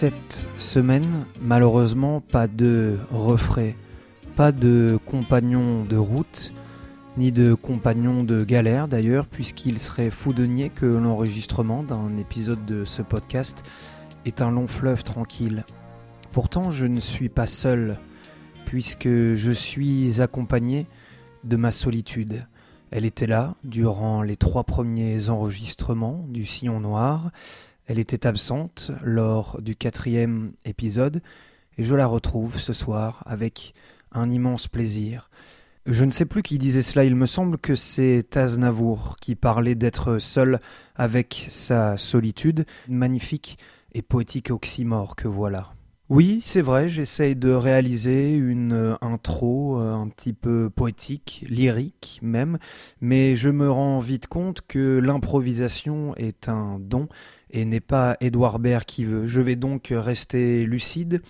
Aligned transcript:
Cette 0.00 0.48
semaine, 0.56 1.26
malheureusement, 1.42 2.22
pas 2.22 2.48
de 2.48 2.96
refrain, 3.10 3.72
pas 4.34 4.50
de 4.50 4.98
compagnon 5.04 5.84
de 5.84 5.98
route, 5.98 6.54
ni 7.18 7.32
de 7.32 7.52
compagnon 7.52 8.24
de 8.24 8.42
galère 8.42 8.88
d'ailleurs, 8.88 9.26
puisqu'il 9.26 9.78
serait 9.78 10.08
fou 10.08 10.32
de 10.32 10.46
nier 10.46 10.70
que 10.70 10.86
l'enregistrement 10.86 11.82
d'un 11.82 12.16
épisode 12.16 12.64
de 12.64 12.86
ce 12.86 13.02
podcast 13.02 13.62
est 14.24 14.40
un 14.40 14.50
long 14.50 14.68
fleuve 14.68 15.04
tranquille. 15.04 15.66
Pourtant, 16.32 16.70
je 16.70 16.86
ne 16.86 17.00
suis 17.00 17.28
pas 17.28 17.46
seul, 17.46 17.98
puisque 18.64 19.06
je 19.06 19.50
suis 19.50 20.22
accompagné 20.22 20.86
de 21.44 21.56
ma 21.56 21.72
solitude. 21.72 22.46
Elle 22.90 23.04
était 23.04 23.26
là 23.26 23.54
durant 23.64 24.22
les 24.22 24.36
trois 24.36 24.64
premiers 24.64 25.28
enregistrements 25.28 26.24
du 26.30 26.46
Sillon 26.46 26.80
Noir. 26.80 27.32
Elle 27.90 27.98
était 27.98 28.28
absente 28.28 28.92
lors 29.02 29.60
du 29.60 29.74
quatrième 29.74 30.52
épisode 30.64 31.22
et 31.76 31.82
je 31.82 31.96
la 31.96 32.06
retrouve 32.06 32.60
ce 32.60 32.72
soir 32.72 33.24
avec 33.26 33.74
un 34.12 34.30
immense 34.30 34.68
plaisir. 34.68 35.28
Je 35.86 36.04
ne 36.04 36.12
sais 36.12 36.24
plus 36.24 36.44
qui 36.44 36.58
disait 36.58 36.82
cela, 36.82 37.02
il 37.02 37.16
me 37.16 37.26
semble 37.26 37.58
que 37.58 37.74
c'est 37.74 38.36
Aznavour 38.36 39.16
qui 39.20 39.34
parlait 39.34 39.74
d'être 39.74 40.20
seul 40.20 40.60
avec 40.94 41.48
sa 41.50 41.96
solitude, 41.96 42.64
magnifique 42.86 43.58
et 43.92 44.02
poétique 44.02 44.52
oxymore 44.52 45.16
que 45.16 45.26
voilà. 45.26 45.72
Oui, 46.10 46.40
c'est 46.42 46.60
vrai, 46.60 46.88
j'essaye 46.88 47.36
de 47.36 47.50
réaliser 47.50 48.34
une 48.34 48.96
intro 49.00 49.80
euh, 49.80 49.94
un 49.94 50.08
petit 50.08 50.32
peu 50.32 50.68
poétique, 50.68 51.44
lyrique 51.48 52.18
même, 52.20 52.58
mais 53.00 53.36
je 53.36 53.48
me 53.48 53.70
rends 53.70 54.00
vite 54.00 54.26
compte 54.26 54.60
que 54.66 54.98
l'improvisation 54.98 56.14
est 56.16 56.48
un 56.48 56.78
don 56.80 57.08
et 57.52 57.64
n'est 57.64 57.80
pas 57.80 58.16
Édouard 58.20 58.58
Baird 58.58 58.84
qui 58.84 59.04
veut. 59.04 59.26
Je 59.26 59.40
vais 59.40 59.56
donc 59.56 59.88
rester 59.90 60.64
lucide 60.64 61.22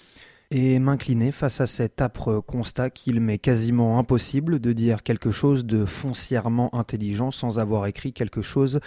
et 0.51 0.79
m'incliner 0.79 1.31
face 1.31 1.61
à 1.61 1.67
cet 1.67 2.03
âpre 2.03 2.41
constat 2.41 2.91
qu'il 2.91 3.21
m'est 3.21 3.39
quasiment 3.39 3.99
impossible 3.99 4.59
de 4.59 4.73
dire 4.73 5.03
quelque 5.03 5.31
chose 5.31 5.65
de 5.65 5.85
foncièrement 5.85 6.75
intelligent 6.75 7.31
sans 7.31 7.59
avoir 7.59 7.87
écrit 7.87 8.13
quelque 8.13 8.43
chose 8.43 8.81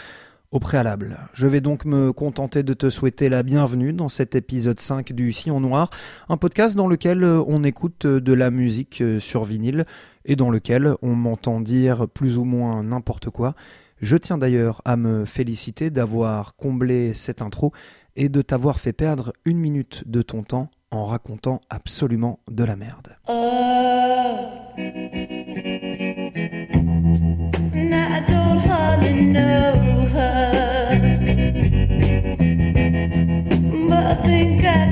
au 0.51 0.59
préalable. 0.59 1.17
Je 1.33 1.47
vais 1.47 1.61
donc 1.61 1.85
me 1.85 2.13
contenter 2.13 2.61
de 2.61 2.73
te 2.73 2.89
souhaiter 2.89 3.27
la 3.27 3.41
bienvenue 3.41 3.91
dans 3.91 4.09
cet 4.09 4.35
épisode 4.35 4.79
5 4.79 5.11
du 5.13 5.31
Sillon 5.31 5.59
Noir, 5.59 5.89
un 6.29 6.37
podcast 6.37 6.75
dans 6.75 6.87
lequel 6.87 7.23
on 7.23 7.63
écoute 7.63 8.05
de 8.05 8.33
la 8.33 8.51
musique 8.51 9.03
sur 9.19 9.45
vinyle 9.45 9.85
et 10.25 10.35
dans 10.35 10.51
lequel 10.51 10.95
on 11.01 11.15
m'entend 11.15 11.59
dire 11.59 12.07
plus 12.07 12.37
ou 12.37 12.43
moins 12.43 12.83
n'importe 12.83 13.31
quoi. 13.31 13.55
Je 14.03 14.17
tiens 14.17 14.37
d'ailleurs 14.37 14.81
à 14.83 14.97
me 14.97 15.23
féliciter 15.23 15.89
d'avoir 15.89 16.57
comblé 16.57 17.13
cette 17.13 17.41
intro 17.41 17.71
et 18.17 18.27
de 18.27 18.41
t'avoir 18.41 18.81
fait 18.81 18.91
perdre 18.91 19.31
une 19.45 19.57
minute 19.57 20.03
de 20.07 20.21
ton 20.21 20.43
temps 20.43 20.69
en 20.91 21.05
racontant 21.05 21.61
absolument 21.69 22.41
de 22.51 22.65
la 22.65 22.75
merde. 22.75 23.15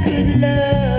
Crimson 0.04 0.91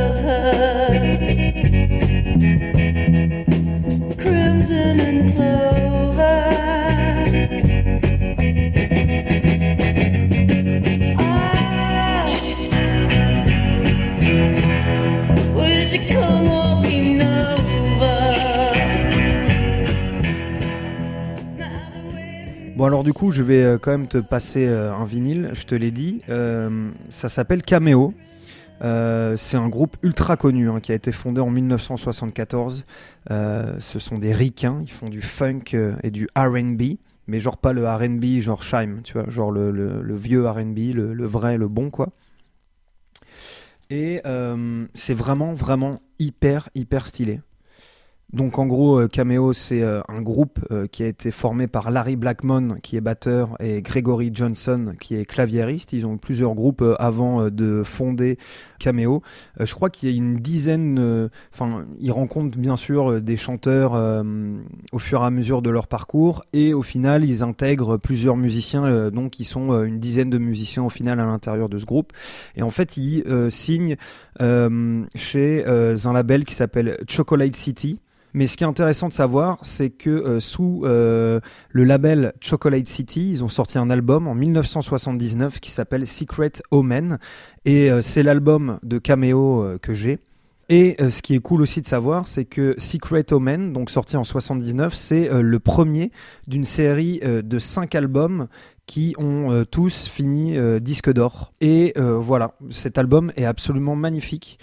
Bon 22.83 22.89
alors 22.89 23.05
du 23.05 23.13
coup 23.13 23.31
je 23.31 23.45
vais 23.45 23.63
euh, 23.63 23.79
quand 23.79 23.93
même 23.93 24.09
te 24.09 24.19
passer 24.19 24.67
euh, 24.67 24.93
un 24.93 25.05
vinyle, 25.05 25.51
je 25.53 25.67
te 25.67 25.77
l'ai 25.77 25.93
dit. 25.93 26.21
Euh, 26.29 26.91
ça 27.11 27.29
s'appelle 27.29 27.63
Cameo. 27.63 28.13
C'est 28.81 29.57
un 29.57 29.69
groupe 29.69 29.97
ultra 30.03 30.37
connu 30.37 30.69
hein, 30.69 30.81
qui 30.81 30.91
a 30.91 30.97
été 30.97 31.13
fondé 31.13 31.41
en 31.41 31.49
1974. 31.49 32.83
Euh, 33.31 33.77
ce 33.79 34.01
sont 34.01 34.19
des 34.19 34.33
ricains, 34.33 34.81
ils 34.83 34.91
font 34.91 35.09
du 35.09 35.23
funk 35.23 35.77
et 36.03 36.11
du 36.11 36.27
RB, 36.37 36.97
mais 37.29 37.39
genre 37.39 37.57
pas 37.57 37.73
le 37.73 37.89
RB 37.89 38.41
genre 38.41 38.65
Shime, 38.65 39.03
tu 39.05 39.13
vois, 39.13 39.31
genre 39.31 39.53
le, 39.53 40.17
vieux 40.17 40.45
RB, 40.45 40.93
le, 40.93 41.15
le 41.15 41.25
vrai, 41.25 41.59
le 41.59 41.69
bon 41.69 41.89
quoi. 41.89 42.09
Et 43.91 44.23
c'est 44.95 45.15
vraiment, 45.15 45.55
vraiment 45.55 46.01
hyper, 46.19 46.69
hyper 46.75 47.07
stylé. 47.07 47.43
Donc 48.33 48.59
en 48.59 48.65
gros, 48.65 48.99
euh, 48.99 49.09
Cameo, 49.09 49.53
c'est 49.53 49.83
euh, 49.83 50.01
un 50.09 50.23
groupe 50.23 50.59
euh, 50.71 50.87
qui 50.87 51.03
a 51.03 51.07
été 51.07 51.31
formé 51.31 51.67
par 51.67 51.91
Larry 51.91 52.17
Blackmon, 52.17 52.79
qui 52.83 52.97
est 52.97 53.03
batteur, 53.03 53.57
et 53.61 53.83
Gregory 53.83 54.31
Johnson, 54.33 54.95
qui 54.99 55.17
est 55.17 55.27
claviériste. 55.27 55.93
Ils 55.93 56.07
ont 56.07 56.15
eu 56.15 56.19
plusieurs 56.19 56.55
groupes 56.55 56.83
avant 56.99 57.51
de 57.51 57.83
fonder 57.85 58.39
Cameo. 58.79 59.23
Je 59.61 59.75
crois 59.75 59.91
qu'il 59.91 60.11
y 60.11 60.13
a 60.13 60.17
une 60.17 60.37
dizaine, 60.37 61.29
enfin, 61.53 61.85
ils 61.99 62.11
rencontrent 62.11 62.59
bien 62.59 62.77
sûr 62.77 63.21
des 63.21 63.37
chanteurs 63.37 63.93
au 64.93 64.99
fur 64.99 65.23
et 65.23 65.27
à 65.27 65.31
mesure 65.31 65.63
de 65.63 65.71
leur 65.71 65.87
parcours, 65.87 66.43
et 66.53 66.75
au 66.75 66.83
final, 66.83 67.25
ils 67.25 67.43
intègrent 67.43 67.97
plusieurs 67.97 68.37
musiciens, 68.37 69.11
donc 69.11 69.41
ils 69.41 69.45
sont 69.45 69.83
une 69.85 69.99
dizaine 69.99 70.31
de 70.31 70.39
musiciens 70.39 70.85
au 70.85 70.91
final 70.91 71.21
à 71.21 71.25
l'intérieur 71.25 71.69
de 71.69 71.79
ce 71.79 71.85
groupe. 71.85 72.13
Et 72.57 72.63
en 72.63 72.71
fait, 72.71 72.97
ils 72.97 73.25
signent 73.51 73.97
chez 74.41 75.65
un 75.67 76.13
label 76.13 76.45
qui 76.45 76.55
s'appelle 76.55 76.99
Chocolate 77.09 77.57
City. 77.57 78.01
Mais 78.35 78.47
ce 78.47 78.57
qui 78.57 78.65
est 78.65 78.67
intéressant 78.67 79.09
de 79.09 79.13
savoir, 79.13 79.59
c'est 79.63 79.91
que 79.91 80.11
euh, 80.11 80.41
sous 80.41 80.83
euh, 80.85 81.41
le 81.71 81.85
label 81.85 82.33
Chocolate 82.41 82.87
City, 82.87 83.31
ils 83.31 83.45
ont 83.45 83.49
sorti 83.49 83.79
un 83.79 83.91
album 83.91 84.27
en 84.27 84.35
1979 84.35 85.61
qui 85.61 85.71
s'appelle 85.71 86.07
Secret 86.07 86.53
Omen. 86.71 87.19
Et 87.65 87.91
euh, 87.91 88.01
c'est 88.01 88.23
l'album 88.23 88.79
de 88.83 88.99
Cameo 88.99 89.63
euh, 89.63 89.79
que 89.79 89.93
j'ai. 89.93 90.19
Et 90.69 90.97
ce 90.99 91.21
qui 91.21 91.35
est 91.35 91.41
cool 91.41 91.61
aussi 91.61 91.83
de 91.83 91.87
savoir, 91.87 92.27
c'est 92.29 92.47
que 92.47 92.75
Secret 92.79 93.31
Omen, 93.33 93.75
donc 93.75 93.91
sorti 93.91 94.17
en 94.17 94.25
79, 94.25 94.95
c'est 94.95 95.29
le 95.31 95.59
premier 95.59 96.11
d'une 96.47 96.65
série 96.65 97.21
de 97.21 97.59
cinq 97.59 97.95
albums 97.95 98.47
qui 98.87 99.15
ont 99.19 99.51
euh, 99.51 99.65
tous 99.65 100.07
fini 100.09 100.57
euh, 100.57 100.81
disque 100.81 101.13
d'or. 101.13 101.53
Et 101.61 101.93
euh, 101.97 102.19
voilà, 102.19 102.55
cet 102.71 102.99
album 102.99 103.33
est 103.37 103.45
absolument 103.45 103.97
magnifique. 103.97 104.59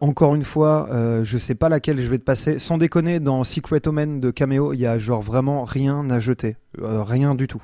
Encore 0.00 0.34
une 0.34 0.42
fois, 0.42 0.88
je 1.22 1.38
sais 1.38 1.54
pas 1.54 1.68
laquelle 1.68 2.00
je 2.00 2.10
vais 2.10 2.18
te 2.18 2.24
passer. 2.24 2.58
Sans 2.58 2.76
déconner, 2.76 3.20
dans 3.20 3.44
Secret 3.44 3.86
Omen 3.86 4.18
de 4.18 4.32
Cameo, 4.32 4.72
il 4.72 4.80
y 4.80 4.86
a 4.86 4.98
genre 4.98 5.22
vraiment 5.22 5.62
rien 5.62 6.10
à 6.10 6.18
jeter. 6.18 6.56
Rien 6.82 7.36
du 7.36 7.46
tout. 7.46 7.62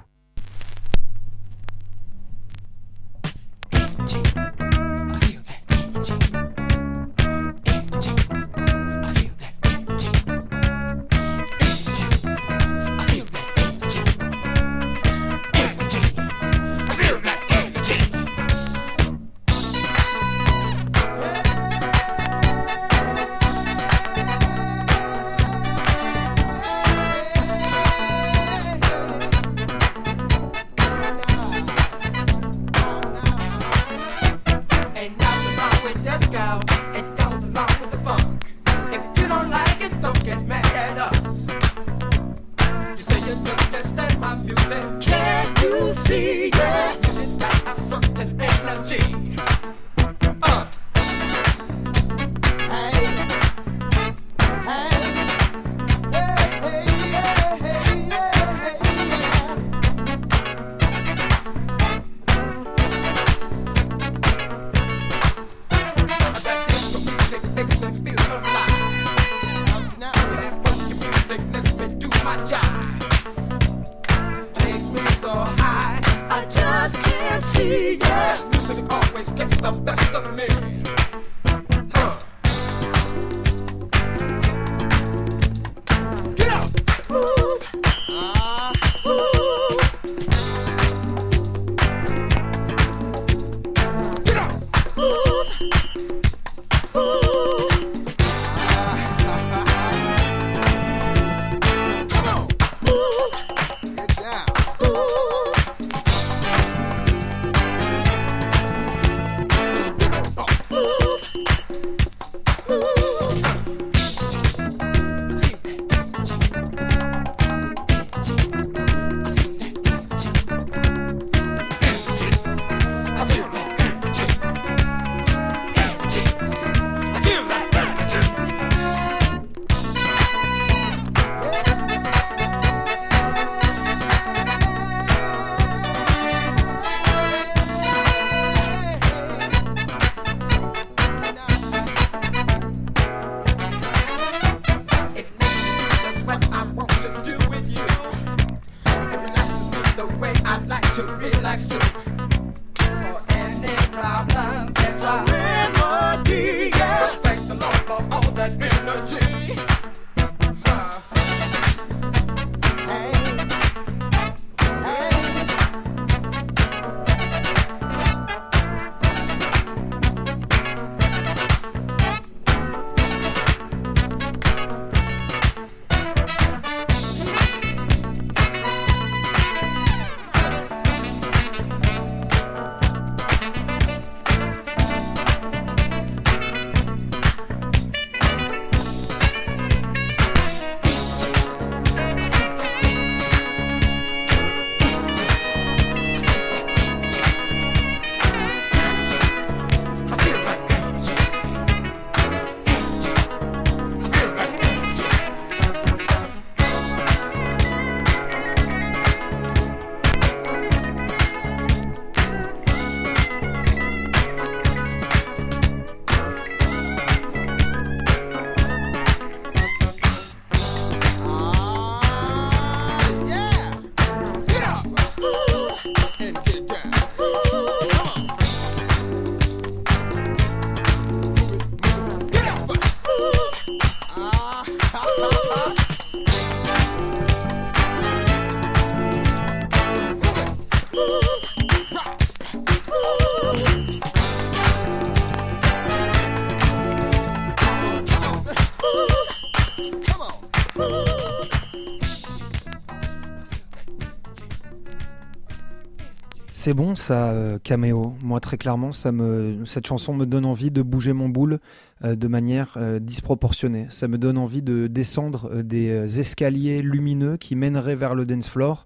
C'est 256.66 256.74
bon 256.74 256.96
ça, 256.96 257.28
euh, 257.28 257.60
Caméo. 257.62 258.16
Moi, 258.24 258.40
très 258.40 258.58
clairement, 258.58 258.90
ça 258.90 259.12
me, 259.12 259.64
cette 259.66 259.86
chanson 259.86 260.14
me 260.14 260.26
donne 260.26 260.44
envie 260.44 260.72
de 260.72 260.82
bouger 260.82 261.12
mon 261.12 261.28
boule 261.28 261.60
euh, 262.02 262.16
de 262.16 262.26
manière 262.26 262.74
euh, 262.76 262.98
disproportionnée. 262.98 263.86
Ça 263.90 264.08
me 264.08 264.18
donne 264.18 264.36
envie 264.36 264.62
de 264.62 264.88
descendre 264.88 265.62
des 265.62 266.18
escaliers 266.18 266.82
lumineux 266.82 267.36
qui 267.36 267.54
mèneraient 267.54 267.94
vers 267.94 268.16
le 268.16 268.26
dance 268.26 268.48
floor 268.48 268.84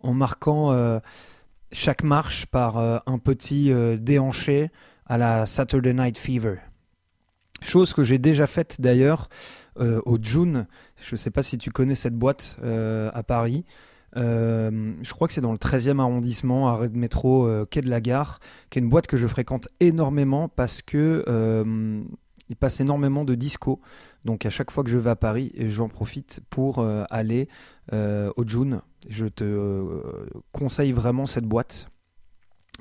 en 0.00 0.14
marquant 0.14 0.74
chaque 1.70 2.02
marche 2.02 2.46
par 2.46 2.78
un 2.78 3.18
petit 3.18 3.70
déhanché 4.00 4.70
à 5.04 5.18
la 5.18 5.44
Saturday 5.44 5.92
Night 5.92 6.16
Fever. 6.16 6.54
Chose 7.60 7.92
que 7.92 8.04
j'ai 8.04 8.18
déjà 8.18 8.46
faite 8.46 8.80
d'ailleurs 8.80 9.28
au 9.78 10.16
June. 10.22 10.66
Je 10.96 11.14
ne 11.14 11.18
sais 11.18 11.30
pas 11.30 11.42
si 11.42 11.58
tu 11.58 11.72
connais 11.72 11.94
cette 11.94 12.14
boîte 12.14 12.56
à 12.62 13.22
Paris. 13.22 13.66
Euh, 14.18 14.94
je 15.02 15.12
crois 15.12 15.28
que 15.28 15.34
c'est 15.34 15.40
dans 15.40 15.52
le 15.52 15.58
13e 15.58 16.00
arrondissement, 16.00 16.68
arrêt 16.68 16.88
de 16.88 16.96
métro 16.96 17.46
euh, 17.46 17.66
quai 17.66 17.82
de 17.82 17.90
la 17.90 18.00
Gare, 18.00 18.40
qui 18.70 18.78
est 18.78 18.82
une 18.82 18.88
boîte 18.88 19.06
que 19.06 19.16
je 19.16 19.26
fréquente 19.26 19.68
énormément 19.80 20.48
parce 20.48 20.82
que 20.82 21.24
euh, 21.28 22.02
il 22.48 22.56
passe 22.56 22.80
énormément 22.80 23.24
de 23.24 23.34
disco. 23.34 23.80
Donc 24.24 24.44
à 24.44 24.50
chaque 24.50 24.70
fois 24.70 24.82
que 24.82 24.90
je 24.90 24.98
vais 24.98 25.10
à 25.10 25.16
Paris, 25.16 25.52
j'en 25.66 25.88
profite 25.88 26.40
pour 26.50 26.84
aller 27.10 27.48
au 27.92 28.44
June. 28.46 28.80
Je 29.08 29.26
te 29.26 30.34
conseille 30.52 30.92
vraiment 30.92 31.26
cette 31.26 31.44
boîte. 31.44 31.90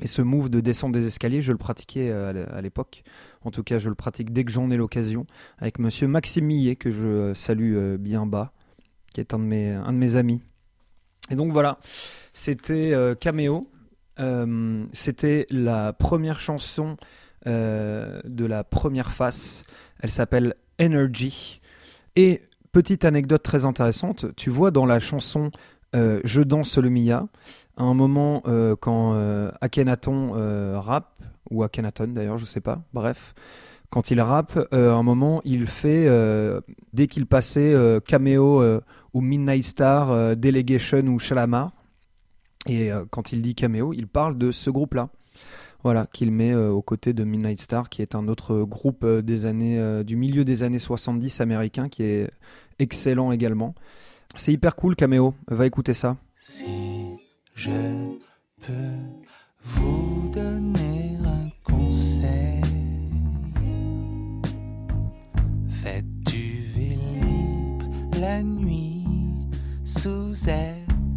Et 0.02 0.08
ce 0.08 0.22
move 0.22 0.50
de 0.50 0.62
descendre 0.62 0.94
des 0.94 1.08
escaliers, 1.08 1.42
je 1.42 1.52
le 1.52 1.58
pratiquais 1.58 2.12
à 2.12 2.62
l'époque. 2.62 3.04
En 3.44 3.52
tout 3.52 3.64
cas, 3.64 3.78
je 3.78 3.90
le 3.90 3.96
pratique 3.96 4.32
dès 4.32 4.46
que 4.46 4.52
j'en 4.52 4.72
ai 4.72 4.78
l'occasion 4.78 5.26
avec 5.58 5.80
monsieur 5.80 6.08
Maxime 6.08 6.46
Millet, 6.46 6.78
que 6.78 6.90
je 6.90 7.34
salue 7.34 7.98
bien 7.98 8.26
bas, 8.26 8.54
qui 9.14 9.20
est 9.20 9.34
un 9.34 9.40
de 9.40 9.44
mes, 9.44 9.72
un 9.72 9.92
de 9.92 9.98
mes 9.98 10.16
amis. 10.16 10.42
Et 11.30 11.36
donc 11.36 11.52
voilà, 11.52 11.80
c'était 12.34 12.94
euh, 12.94 13.16
Cameo. 13.16 13.70
Euh, 14.20 14.86
c'était 14.94 15.46
la 15.50 15.94
première 15.94 16.40
chanson 16.40 16.98
euh, 17.46 18.20
de 18.26 18.46
la 18.46 18.64
première 18.64 19.12
face. 19.12 19.64
Elle 20.00 20.10
s'appelle 20.10 20.56
Energy. 20.82 21.62
Et 22.16 22.42
petite 22.72 23.06
anecdote 23.06 23.44
très 23.44 23.66
intéressante, 23.66 24.26
tu 24.36 24.50
vois 24.50 24.72
dans 24.72 24.86
la 24.86 25.00
chanson 25.00 25.52
euh, 25.96 26.20
Je 26.24 26.42
danse 26.42 26.78
le 26.78 26.90
Mia, 26.90 27.28
à 27.78 27.84
un 27.84 27.94
moment 27.94 28.44
quand 28.80 29.14
Akhenaton 29.62 30.32
rappe, 30.80 31.22
ou 31.50 31.64
Akhenaton 31.64 32.08
d'ailleurs, 32.08 32.38
je 32.38 32.46
sais 32.46 32.62
pas, 32.62 32.82
bref, 32.94 33.34
quand 33.90 34.12
il 34.12 34.22
rappe, 34.22 34.60
euh, 34.74 34.92
à 34.92 34.96
un 34.96 35.04
moment 35.04 35.42
il 35.46 35.66
fait, 35.66 36.08
euh, 36.08 36.60
dès 36.94 37.08
qu'il 37.08 37.26
passait 37.26 37.74
euh, 37.74 38.00
Cameo 38.00 38.62
euh, 38.62 38.82
ou 39.14 39.22
Midnight 39.22 39.64
Star, 39.64 40.36
Delegation 40.36 41.06
ou 41.08 41.20
Shalamar, 41.20 41.72
et 42.68 42.92
quand 43.12 43.32
il 43.32 43.42
dit 43.42 43.56
Cameo, 43.56 43.94
il 43.94 44.08
parle 44.08 44.38
de 44.38 44.52
ce 44.52 44.70
groupe-là. 44.70 45.10
Voilà, 45.84 46.06
qu'il 46.12 46.32
met 46.32 46.54
aux 46.54 46.82
côtés 46.82 47.14
de 47.14 47.24
Midnight 47.24 47.62
Star, 47.62 47.88
qui 47.88 48.02
est 48.02 48.14
un 48.14 48.28
autre 48.28 48.64
groupe 48.64 49.06
des 49.06 49.46
années, 49.46 50.04
du 50.04 50.18
milieu 50.18 50.44
des 50.44 50.64
années 50.64 50.80
70 50.80 51.40
américain, 51.40 51.88
qui 51.88 52.04
est 52.04 52.30
excellent 52.78 53.32
également. 53.32 53.74
C'est 54.36 54.52
hyper 54.52 54.76
cool, 54.76 54.98
Cameo. 54.98 55.34
Va 55.48 55.66
écouter 55.66 55.94
ça. 55.94 56.18
Si 56.42 56.66
je 57.56 57.72
peux 58.62 58.74
vous 59.64 60.30
donner 60.34 61.18
un 61.26 61.50
conseil, 61.64 62.67
Faites 65.88 66.20
du 66.26 66.64
Vélib 66.76 67.82
la 68.20 68.44
nuit 68.44 69.06
sous 69.86 70.34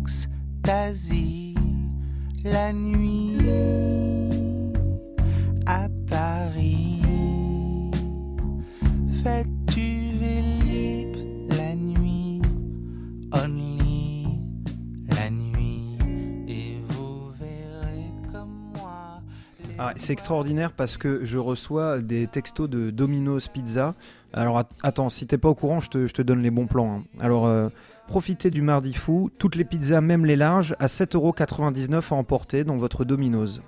extasie 0.07 1.57
la 2.45 2.73
nuit 2.73 3.37
à 5.67 5.89
Paris. 6.09 7.03
C'est 19.97 20.13
extraordinaire 20.13 20.73
parce 20.73 20.97
que 20.97 21.25
je 21.25 21.39
reçois 21.39 22.01
des 22.01 22.27
textos 22.27 22.69
de 22.69 22.91
Domino's 22.91 23.49
Pizza. 23.49 23.95
Alors 24.33 24.59
at- 24.59 24.69
attends, 24.83 25.09
si 25.09 25.27
t'es 25.27 25.39
pas 25.39 25.49
au 25.49 25.55
courant, 25.55 25.81
je 25.81 25.89
te, 25.91 26.07
je 26.07 26.13
te 26.13 26.23
donne 26.23 26.43
les 26.43 26.51
bons 26.51 26.67
plans. 26.67 26.99
hein. 26.99 27.03
Alors 27.21 27.47
euh, 27.47 27.69
profitez 28.07 28.51
du 28.51 28.63
mardi 28.63 28.93
fou, 28.95 29.31
toutes 29.39 29.57
les 29.57 29.65
pizzas, 29.65 30.01
même 30.01 30.25
les 30.27 30.37
larges, 30.37 30.75
à 30.79 30.87
7,99€ 30.87 32.13
à 32.13 32.15
emporter 32.17 32.65
dans 32.65 32.77
votre 32.77 33.05
Domino's. 33.05 33.61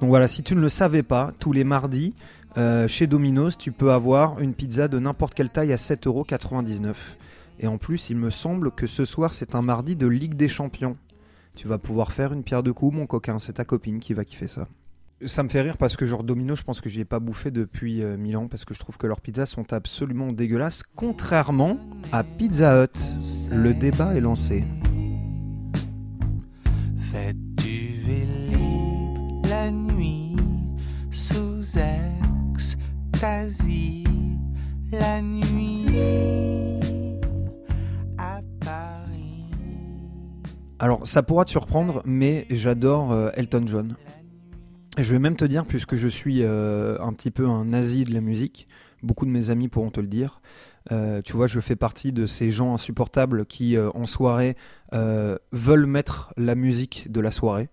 Donc 0.00 0.08
voilà, 0.08 0.26
si 0.28 0.42
tu 0.42 0.54
ne 0.56 0.60
le 0.60 0.68
savais 0.68 1.02
pas, 1.02 1.32
tous 1.38 1.52
les 1.52 1.64
mardis, 1.64 2.14
euh, 2.58 2.88
chez 2.88 3.06
Domino's, 3.06 3.56
tu 3.56 3.72
peux 3.72 3.92
avoir 3.92 4.40
une 4.40 4.54
pizza 4.54 4.88
de 4.88 4.98
n'importe 4.98 5.34
quelle 5.34 5.50
taille 5.50 5.72
à 5.72 5.76
7,99€. 5.76 6.94
Et 7.60 7.66
en 7.68 7.78
plus, 7.78 8.10
il 8.10 8.16
me 8.16 8.30
semble 8.30 8.72
que 8.72 8.86
ce 8.88 9.04
soir, 9.04 9.32
c'est 9.34 9.54
un 9.54 9.62
mardi 9.62 9.94
de 9.94 10.06
Ligue 10.08 10.34
des 10.34 10.48
Champions. 10.48 10.96
Tu 11.54 11.68
vas 11.68 11.78
pouvoir 11.78 12.12
faire 12.12 12.32
une 12.32 12.42
pierre 12.42 12.62
de 12.62 12.72
coups, 12.72 12.96
mon 12.96 13.06
coquin. 13.06 13.38
C'est 13.38 13.54
ta 13.54 13.64
copine 13.64 14.00
qui 14.00 14.14
va 14.14 14.24
kiffer 14.24 14.46
ça. 14.46 14.68
Ça 15.24 15.42
me 15.42 15.48
fait 15.48 15.60
rire 15.60 15.76
parce 15.76 15.96
que 15.96 16.04
genre 16.04 16.24
Domino, 16.24 16.56
je 16.56 16.64
pense 16.64 16.80
que 16.80 16.88
j'y 16.88 17.00
ai 17.00 17.04
pas 17.04 17.20
bouffé 17.20 17.52
depuis 17.52 18.02
euh, 18.02 18.16
mille 18.16 18.36
ans 18.36 18.48
parce 18.48 18.64
que 18.64 18.74
je 18.74 18.80
trouve 18.80 18.98
que 18.98 19.06
leurs 19.06 19.20
pizzas 19.20 19.46
sont 19.46 19.72
absolument 19.72 20.32
dégueulasses, 20.32 20.82
contrairement 20.96 21.78
à 22.10 22.24
Pizza 22.24 22.82
Hut. 22.82 22.98
Le 23.52 23.72
débat 23.72 24.16
est 24.16 24.20
lancé. 24.20 24.64
Faites 27.12 27.36
du 27.54 27.92
Alors, 40.82 41.06
ça 41.06 41.22
pourra 41.22 41.44
te 41.44 41.50
surprendre, 41.50 42.02
mais 42.04 42.44
j'adore 42.50 43.12
euh, 43.12 43.30
Elton 43.34 43.62
John. 43.66 43.94
Je 44.98 45.12
vais 45.12 45.20
même 45.20 45.36
te 45.36 45.44
dire, 45.44 45.64
puisque 45.64 45.94
je 45.94 46.08
suis 46.08 46.42
euh, 46.42 46.98
un 46.98 47.12
petit 47.12 47.30
peu 47.30 47.46
un 47.46 47.66
nazi 47.66 48.02
de 48.02 48.12
la 48.12 48.20
musique, 48.20 48.66
beaucoup 49.00 49.24
de 49.24 49.30
mes 49.30 49.50
amis 49.50 49.68
pourront 49.68 49.92
te 49.92 50.00
le 50.00 50.08
dire. 50.08 50.40
euh, 50.90 51.22
tu 51.22 51.34
vois, 51.34 51.46
je 51.46 51.60
fais 51.60 51.76
partie 51.76 52.10
de 52.10 52.26
ces 52.26 52.50
gens 52.50 52.74
insupportables 52.74 53.46
qui, 53.46 53.78
en 53.78 54.06
soirée, 54.06 54.56
veulent 54.90 55.86
mettre 55.86 56.34
la 56.36 56.56
musique 56.56 57.12
de 57.12 57.20
la 57.20 57.30
soirée. 57.30 57.68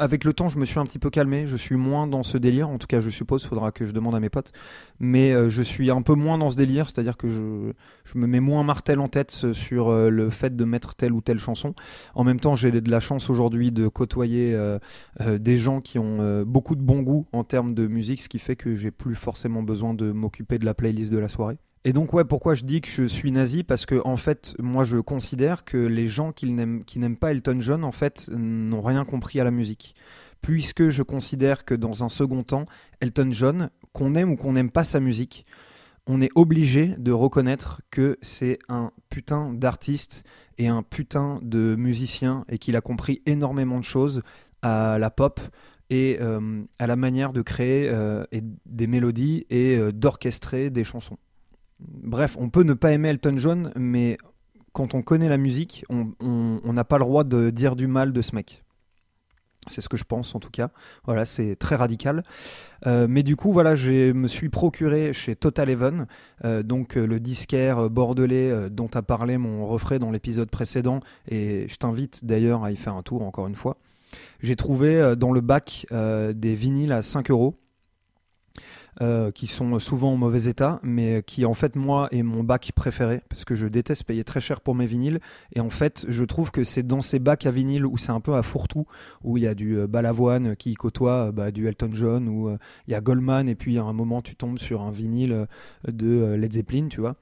Avec 0.00 0.24
le 0.24 0.32
temps, 0.32 0.48
je 0.48 0.58
me 0.58 0.64
suis 0.64 0.80
un 0.80 0.84
petit 0.84 0.98
peu 0.98 1.08
calmé. 1.08 1.46
Je 1.46 1.56
suis 1.56 1.76
moins 1.76 2.08
dans 2.08 2.24
ce 2.24 2.36
délire. 2.36 2.68
En 2.68 2.78
tout 2.78 2.88
cas, 2.88 3.00
je 3.00 3.10
suppose, 3.10 3.46
faudra 3.46 3.70
que 3.70 3.86
je 3.86 3.92
demande 3.92 4.16
à 4.16 4.20
mes 4.20 4.28
potes. 4.28 4.52
Mais 4.98 5.32
euh, 5.32 5.50
je 5.50 5.62
suis 5.62 5.90
un 5.90 6.02
peu 6.02 6.14
moins 6.14 6.36
dans 6.36 6.50
ce 6.50 6.56
délire, 6.56 6.90
c'est-à-dire 6.90 7.16
que 7.16 7.30
je, 7.30 8.18
me 8.18 8.26
mets 8.26 8.40
moins 8.40 8.64
martel 8.64 8.98
en 8.98 9.08
tête 9.08 9.32
euh, 9.44 9.52
sur 9.52 9.90
euh, 9.90 10.08
le 10.08 10.30
fait 10.30 10.56
de 10.56 10.64
mettre 10.64 10.96
telle 10.96 11.12
ou 11.12 11.20
telle 11.20 11.38
chanson. 11.38 11.74
En 12.16 12.24
même 12.24 12.40
temps, 12.40 12.56
j'ai 12.56 12.72
de 12.72 12.90
la 12.90 12.98
chance 12.98 13.30
aujourd'hui 13.30 13.70
de 13.70 13.86
côtoyer 13.86 14.56
des 15.20 15.58
gens 15.58 15.80
qui 15.80 15.98
ont 15.98 16.42
beaucoup 16.42 16.74
de 16.74 16.82
bon 16.82 17.02
goût 17.02 17.26
en 17.32 17.44
termes 17.44 17.74
de 17.74 17.86
musique, 17.86 18.22
ce 18.22 18.28
qui 18.28 18.38
fait 18.38 18.56
que 18.56 18.74
j'ai 18.74 18.90
plus 18.90 19.14
forcément 19.14 19.62
besoin 19.62 19.94
de 19.94 20.10
m'occuper 20.10 20.58
de 20.58 20.64
la 20.64 20.74
playlist 20.74 21.12
de 21.12 21.18
la 21.18 21.28
soirée. 21.28 21.58
Et 21.86 21.92
donc 21.92 22.14
ouais, 22.14 22.24
pourquoi 22.24 22.54
je 22.54 22.64
dis 22.64 22.80
que 22.80 22.88
je 22.88 23.04
suis 23.04 23.30
nazi? 23.30 23.62
Parce 23.62 23.84
que 23.84 24.00
en 24.04 24.16
fait, 24.16 24.54
moi 24.58 24.84
je 24.84 24.96
considère 24.98 25.64
que 25.64 25.76
les 25.76 26.08
gens 26.08 26.32
qui 26.32 26.50
n'aiment 26.50 27.16
pas 27.16 27.32
Elton 27.32 27.60
John, 27.60 27.84
en 27.84 27.92
fait, 27.92 28.30
n'ont 28.32 28.80
rien 28.80 29.04
compris 29.04 29.38
à 29.38 29.44
la 29.44 29.50
musique. 29.50 29.94
Puisque 30.40 30.88
je 30.88 31.02
considère 31.02 31.64
que 31.64 31.74
dans 31.74 32.04
un 32.04 32.08
second 32.08 32.42
temps, 32.42 32.66
Elton 33.00 33.28
John, 33.32 33.70
qu'on 33.92 34.14
aime 34.14 34.32
ou 34.32 34.36
qu'on 34.36 34.52
n'aime 34.52 34.70
pas 34.70 34.84
sa 34.84 35.00
musique, 35.00 35.46
on 36.06 36.20
est 36.20 36.30
obligé 36.34 36.94
de 36.98 37.12
reconnaître 37.12 37.80
que 37.90 38.18
c'est 38.20 38.58
un 38.68 38.90
putain 39.08 39.52
d'artiste 39.52 40.24
et 40.58 40.68
un 40.68 40.82
putain 40.82 41.38
de 41.42 41.76
musicien 41.76 42.44
et 42.48 42.58
qu'il 42.58 42.76
a 42.76 42.80
compris 42.80 43.22
énormément 43.26 43.78
de 43.78 43.84
choses 43.84 44.22
à 44.62 44.98
la 44.98 45.10
pop 45.10 45.40
et 45.90 46.18
euh, 46.20 46.62
à 46.78 46.86
la 46.86 46.96
manière 46.96 47.32
de 47.32 47.42
créer 47.42 47.88
euh, 47.90 48.24
des 48.66 48.86
mélodies 48.86 49.46
et 49.50 49.76
euh, 49.76 49.92
d'orchestrer 49.92 50.70
des 50.70 50.84
chansons. 50.84 51.18
Bref, 51.86 52.36
on 52.38 52.50
peut 52.50 52.62
ne 52.62 52.74
pas 52.74 52.92
aimer 52.92 53.08
Elton 53.10 53.34
John, 53.36 53.72
mais 53.76 54.18
quand 54.72 54.94
on 54.94 55.02
connaît 55.02 55.28
la 55.28 55.38
musique, 55.38 55.84
on 55.90 56.72
n'a 56.72 56.84
pas 56.84 56.98
le 56.98 57.04
droit 57.04 57.24
de 57.24 57.50
dire 57.50 57.76
du 57.76 57.86
mal 57.86 58.12
de 58.12 58.22
ce 58.22 58.34
mec. 58.34 58.64
C'est 59.66 59.80
ce 59.80 59.88
que 59.88 59.96
je 59.96 60.04
pense 60.04 60.34
en 60.34 60.40
tout 60.40 60.50
cas. 60.50 60.70
Voilà, 61.04 61.24
c'est 61.24 61.56
très 61.56 61.76
radical. 61.76 62.22
Euh, 62.86 63.06
mais 63.08 63.22
du 63.22 63.36
coup, 63.36 63.52
voilà, 63.52 63.74
je 63.74 64.12
me 64.12 64.28
suis 64.28 64.48
procuré 64.48 65.12
chez 65.12 65.36
Total 65.36 65.70
Even, 65.70 66.06
euh, 66.44 66.62
donc 66.62 66.96
euh, 66.96 67.06
le 67.06 67.20
disquaire 67.20 67.88
bordelais 67.88 68.68
dont 68.70 68.90
a 68.94 69.02
parlé 69.02 69.38
mon 69.38 69.66
refrain 69.66 69.98
dans 69.98 70.10
l'épisode 70.10 70.50
précédent, 70.50 71.00
et 71.28 71.66
je 71.68 71.76
t'invite 71.76 72.24
d'ailleurs 72.24 72.64
à 72.64 72.72
y 72.72 72.76
faire 72.76 72.94
un 72.94 73.02
tour 73.02 73.22
encore 73.22 73.46
une 73.46 73.54
fois. 73.54 73.78
J'ai 74.40 74.54
trouvé 74.54 75.14
dans 75.16 75.32
le 75.32 75.40
bac 75.40 75.86
des 75.90 76.54
vinyles 76.54 76.92
à 76.92 77.02
5 77.02 77.30
euros. 77.30 77.56
Euh, 79.00 79.30
qui 79.30 79.46
sont 79.46 79.78
souvent 79.78 80.12
en 80.12 80.16
mauvais 80.16 80.44
état, 80.44 80.80
mais 80.82 81.22
qui 81.26 81.44
en 81.44 81.54
fait 81.54 81.76
moi 81.76 82.08
est 82.10 82.22
mon 82.22 82.44
bac 82.44 82.72
préféré 82.74 83.22
parce 83.28 83.44
que 83.44 83.54
je 83.54 83.66
déteste 83.66 84.04
payer 84.04 84.24
très 84.24 84.40
cher 84.40 84.60
pour 84.60 84.74
mes 84.74 84.86
vinyles 84.86 85.20
et 85.52 85.60
en 85.60 85.70
fait 85.70 86.06
je 86.08 86.24
trouve 86.24 86.50
que 86.50 86.64
c'est 86.64 86.86
dans 86.86 87.00
ces 87.00 87.18
bacs 87.18 87.46
à 87.46 87.50
vinyle 87.50 87.86
où 87.86 87.96
c'est 87.96 88.12
un 88.12 88.20
peu 88.20 88.34
à 88.34 88.42
fourre-tout 88.42 88.86
où 89.22 89.36
il 89.36 89.44
y 89.44 89.46
a 89.46 89.54
du 89.54 89.78
euh, 89.78 89.86
Balavoine 89.86 90.56
qui 90.56 90.74
côtoie 90.74 91.28
euh, 91.28 91.32
bah, 91.32 91.50
du 91.50 91.66
Elton 91.66 91.90
John 91.92 92.28
euh, 92.28 92.56
il 92.86 92.92
y 92.92 92.94
a 92.94 93.00
Goldman 93.00 93.48
et 93.48 93.54
puis 93.54 93.78
à 93.78 93.84
un 93.84 93.92
moment 93.92 94.22
tu 94.22 94.36
tombes 94.36 94.58
sur 94.58 94.82
un 94.82 94.90
vinyle 94.90 95.46
de 95.86 96.34
Led 96.34 96.52
Zeppelin 96.52 96.88
tu 96.88 97.00
vois 97.00 97.16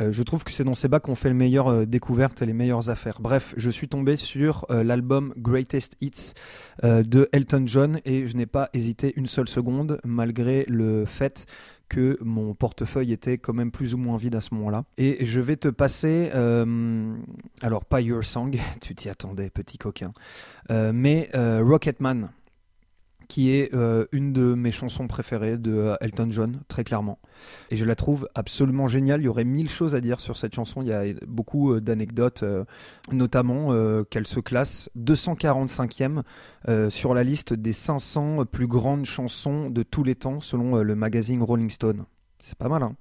Euh, 0.00 0.12
je 0.12 0.22
trouve 0.22 0.44
que 0.44 0.50
c'est 0.50 0.64
dans 0.64 0.74
ces 0.74 0.88
bacs 0.88 1.02
qu'on 1.02 1.14
fait 1.14 1.28
les 1.28 1.34
meilleures 1.34 1.68
euh, 1.68 1.86
découvertes 1.86 2.42
et 2.42 2.46
les 2.46 2.52
meilleures 2.52 2.90
affaires. 2.90 3.18
Bref, 3.20 3.54
je 3.56 3.70
suis 3.70 3.88
tombé 3.88 4.16
sur 4.16 4.66
euh, 4.70 4.84
l'album 4.84 5.34
Greatest 5.36 5.96
Hits 6.00 6.34
de 6.82 7.28
Elton 7.32 7.64
John 7.66 8.00
et 8.06 8.26
je 8.26 8.36
n'ai 8.36 8.46
pas 8.46 8.70
hésité 8.72 9.12
une 9.16 9.26
seule 9.26 9.48
seconde 9.48 10.00
malgré 10.02 10.64
le 10.66 11.04
fait 11.04 11.44
que 11.90 12.16
mon 12.22 12.54
portefeuille 12.54 13.12
était 13.12 13.36
quand 13.36 13.52
même 13.52 13.70
plus 13.70 13.94
ou 13.94 13.98
moins 13.98 14.16
vide 14.16 14.34
à 14.34 14.40
ce 14.40 14.54
moment-là. 14.54 14.84
Et 14.96 15.22
je 15.24 15.40
vais 15.40 15.56
te 15.56 15.68
passer, 15.68 16.30
alors 17.60 17.84
pas 17.84 18.00
Your 18.00 18.24
Song, 18.24 18.56
tu 18.80 18.94
t'y 18.94 19.10
attendais 19.10 19.50
petit 19.50 19.76
coquin, 19.76 20.12
mais 20.70 21.28
Rocketman 21.34 22.30
qui 23.30 23.52
est 23.52 23.72
euh, 23.74 24.06
une 24.10 24.32
de 24.32 24.54
mes 24.54 24.72
chansons 24.72 25.06
préférées 25.06 25.56
de 25.56 25.72
euh, 25.72 25.96
Elton 26.00 26.26
John, 26.30 26.60
très 26.66 26.82
clairement. 26.82 27.20
Et 27.70 27.76
je 27.76 27.84
la 27.84 27.94
trouve 27.94 28.28
absolument 28.34 28.88
géniale. 28.88 29.20
Il 29.20 29.26
y 29.26 29.28
aurait 29.28 29.44
mille 29.44 29.70
choses 29.70 29.94
à 29.94 30.00
dire 30.00 30.18
sur 30.18 30.36
cette 30.36 30.52
chanson. 30.52 30.82
Il 30.82 30.88
y 30.88 30.92
a 30.92 31.04
beaucoup 31.28 31.72
euh, 31.72 31.80
d'anecdotes, 31.80 32.44
notamment 33.12 33.72
qu'elle 34.10 34.26
se 34.26 34.40
classe 34.40 34.90
245e 34.98 36.22
euh, 36.68 36.90
sur 36.90 37.14
la 37.14 37.22
liste 37.22 37.52
des 37.54 37.72
500 37.72 38.46
plus 38.46 38.66
grandes 38.66 39.04
chansons 39.04 39.70
de 39.70 39.84
tous 39.84 40.02
les 40.02 40.16
temps, 40.16 40.40
selon 40.40 40.78
le 40.78 40.94
magazine 40.96 41.40
Rolling 41.40 41.70
Stone. 41.70 42.06
C'est 42.40 42.58
pas 42.58 42.68
mal, 42.68 42.82
hein 42.82 42.96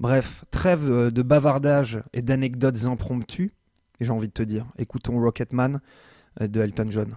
Bref, 0.00 0.44
trêve 0.50 1.10
de 1.10 1.22
bavardage 1.22 2.02
et 2.14 2.22
d'anecdotes 2.22 2.86
impromptues. 2.86 3.52
J'ai 4.00 4.12
envie 4.12 4.28
de 4.28 4.32
te 4.32 4.42
dire, 4.42 4.66
écoutons 4.78 5.20
Rocketman 5.20 5.80
de 6.40 6.60
Elton 6.60 6.86
John. 6.88 7.16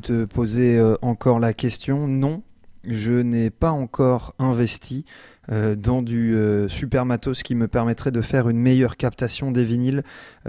te 0.00 0.24
posais 0.24 0.76
euh, 0.78 0.96
encore 1.02 1.38
la 1.38 1.52
question, 1.52 2.06
non, 2.06 2.42
je 2.86 3.12
n'ai 3.12 3.50
pas 3.50 3.70
encore 3.70 4.34
investi 4.38 5.04
euh, 5.50 5.76
dans 5.76 6.02
du 6.02 6.34
euh, 6.34 6.68
super 6.68 7.04
matos 7.04 7.42
qui 7.42 7.54
me 7.54 7.68
permettrait 7.68 8.10
de 8.10 8.20
faire 8.20 8.48
une 8.48 8.58
meilleure 8.58 8.96
captation 8.96 9.52
des 9.52 9.64
vinyles 9.64 10.02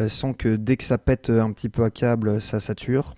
sans 0.07 0.33
que 0.33 0.55
dès 0.55 0.77
que 0.77 0.83
ça 0.83 0.97
pète 0.97 1.29
un 1.29 1.51
petit 1.51 1.69
peu 1.69 1.83
à 1.83 1.89
câble, 1.89 2.41
ça 2.41 2.60
sature. 2.60 3.13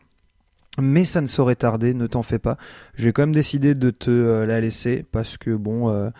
Mais 0.79 1.03
ça 1.03 1.19
ne 1.19 1.27
saurait 1.27 1.55
tarder, 1.55 1.93
ne 1.93 2.07
t'en 2.07 2.21
fais 2.21 2.39
pas. 2.39 2.57
J'ai 2.95 3.11
quand 3.11 3.23
même 3.23 3.35
décidé 3.35 3.73
de 3.73 3.89
te 3.89 4.45
la 4.45 4.61
laisser 4.61 5.05
parce 5.11 5.35
que 5.35 5.51
bon, 5.51 6.11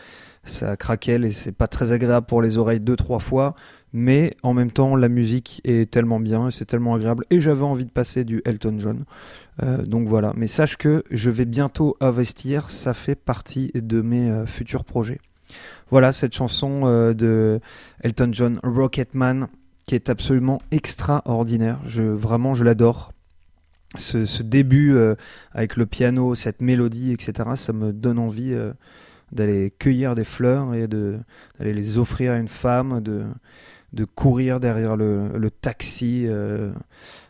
ça 0.44 0.76
craquelle 0.76 1.24
et 1.24 1.32
c'est 1.32 1.54
pas 1.54 1.68
très 1.68 1.94
agréable 1.94 2.26
pour 2.26 2.42
les 2.42 2.58
oreilles 2.58 2.82
deux 2.82 2.98
trois 2.98 3.20
fois. 3.20 3.56
Mais 3.92 4.36
en 4.44 4.54
même 4.54 4.70
temps, 4.72 4.96
la 4.96 5.10
musique 5.10 5.62
est 5.64 5.90
tellement 5.90 6.20
bien, 6.20 6.52
c'est 6.52 6.66
tellement 6.66 6.94
agréable. 6.94 7.26
Et 7.32 7.42
j'avais 7.42 7.64
envie 7.64 7.86
de 7.86 7.92
passer 7.92 8.24
du 8.24 8.42
Elton 8.46 8.76
John. 8.78 9.06
Euh, 9.64 9.84
donc 9.84 10.08
voilà. 10.08 10.34
Mais 10.36 10.48
sache 10.48 10.78
que 10.78 11.04
je 11.10 11.30
vais 11.30 11.46
bientôt 11.46 11.98
investir. 12.00 12.70
Ça 12.70 12.94
fait 12.94 13.16
partie 13.16 13.72
de 13.74 14.02
mes 14.02 14.30
euh, 14.30 14.46
futurs 14.46 14.84
projets. 14.84 15.20
Voilà 15.90 16.12
cette 16.12 16.36
chanson 16.36 16.82
euh, 16.84 17.14
de 17.14 17.60
Elton 18.02 18.30
John, 18.32 18.60
Rocketman, 18.64 19.48
qui 19.88 19.96
est 19.96 20.10
absolument 20.10 20.62
extraordinaire. 20.72 21.80
Vraiment, 21.86 22.54
je 22.54 22.64
l'adore. 22.64 23.12
Ce, 23.98 24.44
début 24.44 24.96
avec 25.52 25.76
le 25.76 25.88
piano, 25.88 26.36
cette 26.36 26.62
mélodie, 26.62 27.12
etc., 27.12 27.50
ça 27.56 27.74
me 27.74 27.92
donne 27.92 28.20
envie 28.20 28.56
d'aller 29.32 29.74
cueillir 29.80 30.14
des 30.14 30.24
fleurs 30.24 30.76
et 30.76 30.88
d'aller 30.88 31.74
les 31.74 31.98
offrir 31.98 32.34
à 32.34 32.38
une 32.38 32.48
femme, 32.48 33.02
de 33.94 34.06
courir 34.06 34.60
derrière 34.60 34.96
le, 34.96 35.50
taxi 35.50 36.26
euh, 36.28 36.72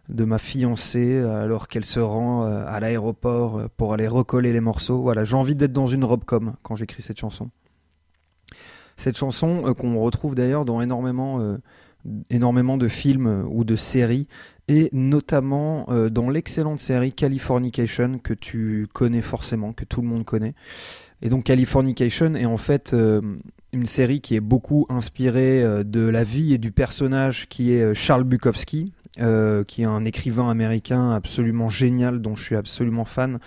de 0.10 0.26
ma 0.26 0.38
fiancée 0.38 1.20
alors 1.20 1.68
qu'elle 1.68 1.86
se 1.86 2.00
rend 2.00 2.44
euh, 2.44 2.64
à 2.68 2.80
l'aéroport 2.80 3.58
euh, 3.58 3.68
pour 3.78 3.94
aller 3.94 4.08
recoller 4.08 4.52
les 4.54 4.60
morceaux. 4.60 5.02
Voilà, 5.02 5.24
j'ai 5.24 5.36
envie 5.36 5.56
d'être 5.56 5.74
dans 5.74 5.88
une 5.88 6.04
robe-com 6.04 6.54
quand 6.64 6.76
j'écris 6.76 7.02
cette 7.02 7.20
chanson. 7.20 7.50
Cette 8.98 9.18
chanson 9.18 9.74
qu'on 9.78 9.98
retrouve 10.02 10.36
d'ailleurs 10.36 10.66
dans 10.66 10.82
énormément, 10.82 11.40
de 12.78 12.88
films 12.90 13.48
ou 13.50 13.64
de 13.64 13.78
séries 13.78 14.28
et 14.68 14.90
notamment 14.92 15.88
dans 16.12 16.30
l'excellente 16.30 16.82
série 16.82 17.14
Californication 17.14 18.20
que 18.20 18.34
tu 18.34 18.90
connais 18.94 19.22
forcément, 19.22 19.72
que 19.72 19.86
tout 19.86 20.02
le 20.02 20.08
monde 20.10 20.26
connaît. 20.26 20.54
Et 21.22 21.30
donc 21.30 21.44
Californication 21.44 22.36
est 22.36 22.46
en 22.46 22.58
fait 22.58 22.94
euh, 22.94 23.22
une 23.74 23.86
série 23.86 24.22
qui 24.22 24.36
est 24.36 24.42
beaucoup 24.42 24.86
inspirée 24.90 25.62
euh, 25.64 25.84
de 25.84 26.02
la 26.02 26.24
vie 26.24 26.54
et 26.54 26.58
du 26.58 26.72
personnage 26.72 27.48
qui 27.50 27.74
est 27.74 27.82
euh, 27.82 27.94
Charles 27.94 28.24
Bukowski, 28.24 28.94
qui 29.68 29.82
est 29.82 29.86
un 29.86 30.06
écrivain 30.06 30.50
américain 30.50 31.12
absolument 31.12 31.68
génial 31.68 32.22
dont 32.22 32.36
je 32.36 32.44
suis 32.44 32.56
absolument 32.56 33.04
fan 33.04 33.40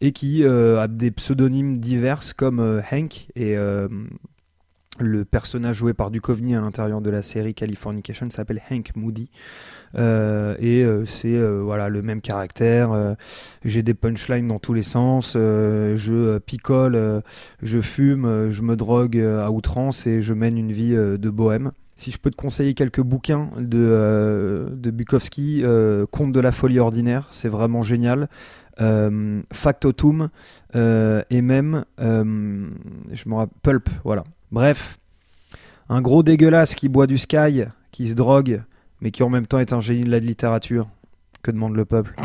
et 0.00 0.12
qui 0.12 0.46
a 0.46 0.88
des 0.88 1.10
pseudonymes 1.10 1.78
divers 1.78 2.22
comme 2.36 2.80
Hank 2.90 3.26
et 3.36 3.54
le 5.00 5.24
personnage 5.24 5.76
joué 5.76 5.94
par 5.94 6.10
Duchovny 6.10 6.54
à 6.54 6.60
l'intérieur 6.60 7.00
de 7.00 7.10
la 7.10 7.22
série 7.22 7.54
Californication 7.54 8.30
s'appelle 8.30 8.60
Hank 8.70 8.94
Moody. 8.96 9.30
Euh, 9.98 10.54
et 10.60 10.84
euh, 10.84 11.04
c'est 11.04 11.34
euh, 11.34 11.60
voilà 11.62 11.88
le 11.88 12.02
même 12.02 12.20
caractère. 12.20 13.16
J'ai 13.64 13.82
des 13.82 13.94
punchlines 13.94 14.48
dans 14.48 14.58
tous 14.58 14.74
les 14.74 14.82
sens. 14.82 15.32
je 15.34 16.38
picole, 16.38 17.22
je 17.62 17.80
fume, 17.80 18.50
je 18.50 18.62
me 18.62 18.76
drogue 18.76 19.18
à 19.18 19.50
outrance 19.50 20.06
et 20.06 20.22
je 20.22 20.34
mène 20.34 20.58
une 20.58 20.72
vie 20.72 20.94
de 20.94 21.30
bohème. 21.30 21.72
Si 21.96 22.10
je 22.10 22.18
peux 22.18 22.30
te 22.30 22.36
conseiller 22.36 22.72
quelques 22.72 23.02
bouquins 23.02 23.50
de, 23.58 24.70
de 24.72 24.90
Bukowski, 24.90 25.62
Conte 26.10 26.32
de 26.32 26.40
la 26.40 26.52
folie 26.52 26.78
ordinaire, 26.78 27.28
c'est 27.30 27.48
vraiment 27.48 27.82
génial. 27.82 28.28
Factotum 29.52 30.30
et 30.74 31.42
même, 31.42 31.84
je 31.98 33.28
me 33.28 33.34
rappelle, 33.34 33.54
Pulp, 33.62 33.88
voilà. 34.04 34.24
Bref, 34.52 34.98
un 35.88 36.00
gros 36.02 36.24
dégueulasse 36.24 36.74
qui 36.74 36.88
boit 36.88 37.06
du 37.06 37.18
Sky, 37.18 37.64
qui 37.92 38.08
se 38.08 38.14
drogue, 38.14 38.62
mais 39.00 39.12
qui 39.12 39.22
en 39.22 39.28
même 39.28 39.46
temps 39.46 39.60
est 39.60 39.72
un 39.72 39.80
génie 39.80 40.04
de 40.04 40.10
la 40.10 40.18
littérature. 40.18 40.88
Que 41.42 41.52
demande 41.52 41.76
le 41.76 41.84
peuple? 41.84 42.16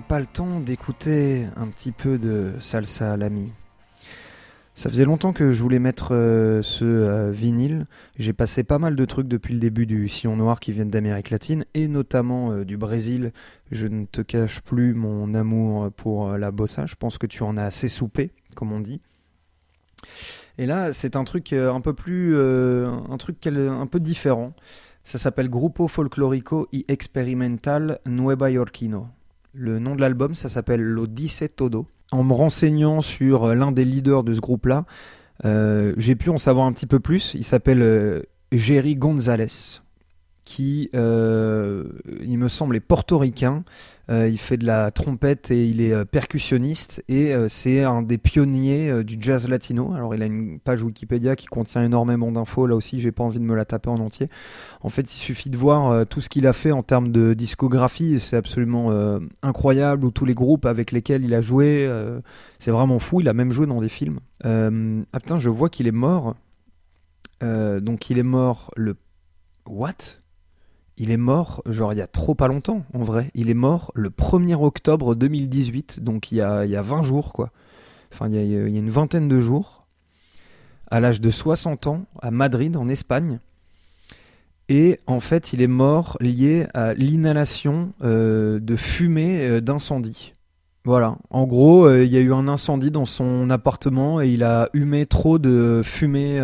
Pas 0.00 0.20
le 0.20 0.26
temps 0.26 0.60
d'écouter 0.60 1.46
un 1.56 1.68
petit 1.68 1.92
peu 1.92 2.18
de 2.18 2.52
salsa 2.60 3.12
à 3.12 3.16
l'ami 3.16 3.52
Ça 4.74 4.88
faisait 4.88 5.04
longtemps 5.04 5.32
que 5.32 5.52
je 5.52 5.62
voulais 5.62 5.78
mettre 5.78 6.14
euh, 6.14 6.62
ce 6.62 6.84
euh, 6.84 7.30
vinyle. 7.30 7.86
J'ai 8.18 8.32
passé 8.32 8.64
pas 8.64 8.78
mal 8.78 8.96
de 8.96 9.04
trucs 9.04 9.28
depuis 9.28 9.54
le 9.54 9.60
début 9.60 9.86
du 9.86 10.08
Sillon 10.08 10.36
Noir 10.36 10.60
qui 10.60 10.72
viennent 10.72 10.90
d'Amérique 10.90 11.30
latine 11.30 11.64
et 11.74 11.88
notamment 11.88 12.52
euh, 12.52 12.64
du 12.64 12.76
Brésil. 12.76 13.32
Je 13.70 13.86
ne 13.86 14.06
te 14.06 14.20
cache 14.20 14.60
plus 14.60 14.94
mon 14.94 15.34
amour 15.34 15.90
pour 15.92 16.30
la 16.36 16.50
bossa. 16.50 16.86
Je 16.86 16.94
pense 16.94 17.18
que 17.18 17.26
tu 17.26 17.42
en 17.42 17.56
as 17.56 17.64
assez 17.64 17.88
soupé, 17.88 18.32
comme 18.54 18.72
on 18.72 18.80
dit. 18.80 19.00
Et 20.58 20.66
là, 20.66 20.92
c'est 20.92 21.16
un 21.16 21.24
truc 21.24 21.52
un 21.52 21.80
peu 21.80 21.92
plus, 21.92 22.36
un 22.36 23.16
truc 23.18 23.46
un 23.46 23.86
peu 23.86 24.00
différent. 24.00 24.54
Ça 25.04 25.18
s'appelle 25.18 25.48
Grupo 25.48 25.86
Folclórico 25.86 26.66
y 26.72 26.84
Experimental 26.88 28.00
Nueva 28.06 28.50
Yorkino. 28.50 29.06
Le 29.58 29.78
nom 29.78 29.96
de 29.96 30.02
l'album, 30.02 30.34
ça 30.34 30.50
s'appelle 30.50 30.82
Lo 30.82 31.06
Dice 31.06 31.44
Todo. 31.56 31.86
En 32.12 32.22
me 32.24 32.34
renseignant 32.34 33.00
sur 33.00 33.44
euh, 33.44 33.54
l'un 33.54 33.72
des 33.72 33.86
leaders 33.86 34.22
de 34.22 34.34
ce 34.34 34.40
groupe-là, 34.40 34.84
euh, 35.46 35.94
j'ai 35.96 36.14
pu 36.14 36.28
en 36.28 36.36
savoir 36.36 36.66
un 36.66 36.72
petit 36.72 36.84
peu 36.84 37.00
plus. 37.00 37.32
Il 37.34 37.42
s'appelle 37.42 37.80
euh, 37.80 38.20
Jerry 38.52 38.96
Gonzalez, 38.96 39.80
qui, 40.44 40.90
il 40.92 42.38
me 42.38 42.48
semble, 42.48 42.76
est 42.76 42.80
portoricain. 42.80 43.64
Euh, 44.08 44.28
il 44.28 44.38
fait 44.38 44.56
de 44.56 44.64
la 44.64 44.92
trompette 44.92 45.50
et 45.50 45.66
il 45.66 45.80
est 45.80 45.92
euh, 45.92 46.04
percussionniste 46.04 47.02
et 47.08 47.34
euh, 47.34 47.48
c'est 47.48 47.82
un 47.82 48.02
des 48.02 48.18
pionniers 48.18 49.02
du 49.02 49.16
jazz 49.20 49.48
latino. 49.48 49.94
Alors 49.94 50.14
il 50.14 50.22
a 50.22 50.26
une 50.26 50.60
page 50.60 50.82
Wikipédia 50.82 51.34
qui 51.34 51.46
contient 51.46 51.82
énormément 51.82 52.30
d'infos. 52.30 52.66
Là 52.66 52.76
aussi, 52.76 53.00
j'ai 53.00 53.10
pas 53.10 53.24
envie 53.24 53.40
de 53.40 53.44
me 53.44 53.56
la 53.56 53.64
taper 53.64 53.90
en 53.90 53.98
entier. 53.98 54.28
En 54.82 54.90
fait, 54.90 55.12
il 55.12 55.18
suffit 55.18 55.50
de 55.50 55.56
voir 55.56 56.06
tout 56.06 56.20
ce 56.20 56.28
qu'il 56.28 56.46
a 56.46 56.52
fait 56.52 56.70
en 56.70 56.82
termes 56.82 57.10
de 57.10 57.34
discographie. 57.34 58.20
C'est 58.20 58.36
absolument 58.36 58.92
incroyable. 59.42 60.04
Ou 60.04 60.10
tous 60.10 60.24
les 60.24 60.34
groupes 60.34 60.66
avec 60.66 60.92
lesquels 60.92 61.24
il 61.24 61.34
a 61.34 61.40
joué, 61.40 61.90
c'est 62.58 62.70
vraiment 62.70 62.98
fou. 62.98 63.20
Il 63.20 63.28
a 63.28 63.32
même 63.32 63.50
joué 63.50 63.66
dans 63.66 63.80
des 63.80 63.88
films. 63.88 64.20
Ah 64.44 65.20
putain, 65.20 65.38
je 65.38 65.48
vois 65.48 65.68
qu'il 65.68 65.86
est 65.88 65.92
mort. 65.92 66.36
Donc 67.40 68.10
il 68.10 68.18
est 68.18 68.24
mort 68.24 68.70
le 68.76 68.96
what? 69.66 70.20
Il 70.98 71.10
est 71.10 71.16
mort, 71.16 71.62
genre 71.66 71.92
il 71.92 71.98
y 71.98 72.02
a 72.02 72.06
trop 72.06 72.34
pas 72.34 72.48
longtemps, 72.48 72.84
en 72.94 73.02
vrai. 73.02 73.30
Il 73.34 73.50
est 73.50 73.54
mort 73.54 73.92
le 73.94 74.08
1er 74.10 74.54
octobre 74.54 75.14
2018, 75.14 76.00
donc 76.00 76.32
il 76.32 76.36
y 76.36 76.40
a, 76.40 76.64
il 76.64 76.70
y 76.70 76.76
a 76.76 76.82
20 76.82 77.02
jours, 77.02 77.32
quoi. 77.32 77.50
Enfin, 78.12 78.28
il 78.28 78.34
y, 78.34 78.56
a, 78.56 78.66
une 78.66 78.90
vingtaine 78.90 79.28
de 79.28 79.40
jours, 79.40 79.86
à 80.90 81.00
l'âge 81.00 81.20
de 81.20 81.30
60 81.30 81.86
ans, 81.86 82.06
à 82.22 82.30
Madrid, 82.30 82.76
en 82.76 82.88
Espagne. 82.88 83.40
Et 84.68 84.98
en 85.06 85.20
fait, 85.20 85.52
il 85.52 85.60
est 85.60 85.68
mort 85.68 86.16
lié 86.20 86.66
à 86.74 86.94
l'inhalation 86.94 87.92
euh, 88.02 88.58
de 88.58 88.74
fumée 88.74 89.40
euh, 89.40 89.60
d'incendie. 89.60 90.32
Voilà. 90.84 91.16
En 91.30 91.46
gros, 91.46 91.86
euh, 91.86 92.04
il 92.04 92.12
y 92.12 92.16
a 92.16 92.20
eu 92.20 92.32
un 92.32 92.48
incendie 92.48 92.90
dans 92.90 93.04
son 93.04 93.50
appartement 93.50 94.20
et 94.20 94.28
il 94.28 94.42
a 94.42 94.68
humé 94.72 95.06
trop 95.06 95.38
de 95.38 95.82
fumée 95.84 96.40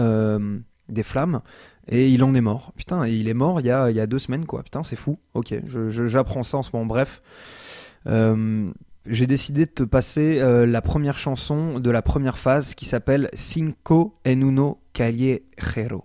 des 0.89 1.03
flammes. 1.03 1.41
Et 1.89 2.09
il 2.09 2.23
en 2.23 2.35
est 2.35 2.41
mort. 2.41 2.73
Putain, 2.77 3.07
il 3.07 3.29
est 3.29 3.35
mort 3.35 3.61
il 3.61 3.67
y 3.67 3.71
a, 3.71 4.07
deux 4.07 4.19
semaines, 4.19 4.47
quoi. 4.47 4.63
Putain, 4.63 4.83
c'est 4.83 4.97
fou. 4.97 5.19
Ok, 5.35 5.55
j'apprends 5.67 6.43
ça 6.43 6.59
en 6.59 6.63
ce 6.63 6.71
moment. 6.73 6.87
Bref. 6.87 7.23
Euh, 8.07 8.71
j'ai 9.07 9.27
décidé 9.27 9.65
de 9.65 9.71
te 9.71 9.83
passer 9.83 10.39
euh, 10.41 10.65
la 10.65 10.81
première 10.81 11.19
chanson 11.19 11.81
de 11.81 11.91
la 11.91 12.03
première 12.03 12.39
phase 12.39 12.75
qui 12.75 12.85
s'appelle 12.85 13.31
Cinco 13.35 14.15
en 14.27 14.41
uno 14.41 14.81
callejero. 14.93 16.05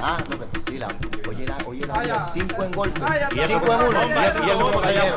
Ah, 0.00 0.18
no, 0.70 0.70
que 0.70 0.74
sí, 0.74 0.78
la, 0.78 0.88
oye, 1.28 1.46
la, 1.46 1.56
oye, 1.66 1.86
la, 1.86 1.94
Vaya. 1.94 2.22
cinco 2.32 2.62
en 2.62 2.72
golpe. 2.72 3.00
Y 3.34 3.40
eso 3.40 3.48
cinco 3.60 3.72
en 3.72 3.80
uno. 3.88 4.00
Y 4.08 4.24
eso- 4.24 4.44
y 4.44 4.50
eso 4.50 4.66
fue 4.72 4.82
ya. 4.82 4.88
ayer. 5.02 5.14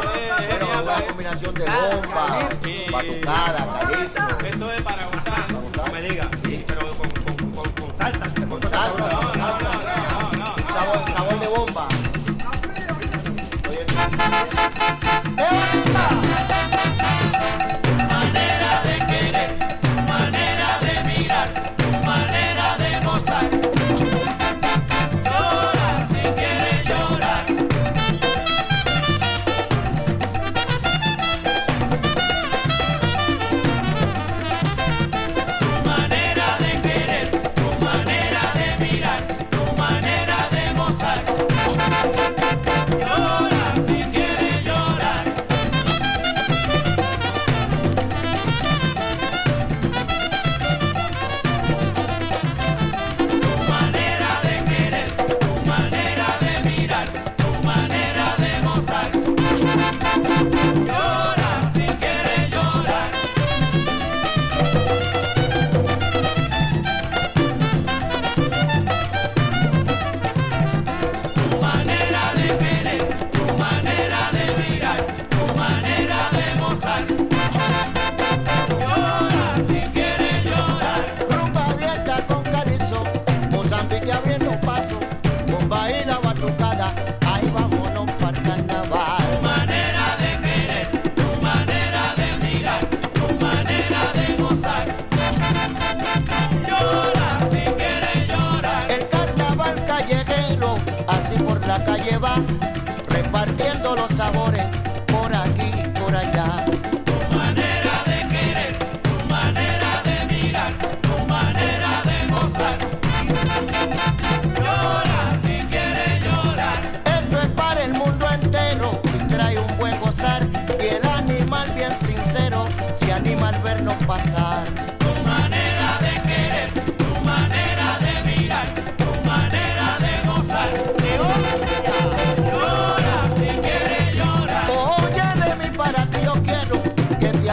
Bueno, 0.50 0.82
una 0.84 1.06
combinación 1.08 1.54
de 1.56 1.66
bomba, 1.66 2.50
batucada, 2.92 3.80
calito. 3.80 4.46
Esto 4.48 4.72
es 4.72 4.82
para 4.82 5.08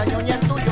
que 0.04 0.10
te 0.10 0.16
añoñe 0.16 0.34
en 0.34 0.67